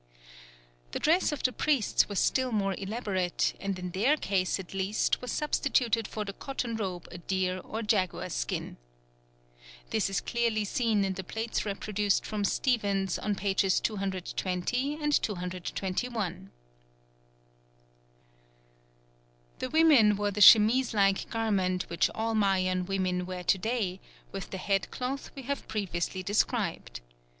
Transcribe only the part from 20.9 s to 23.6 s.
like garment which all Mayan women wear to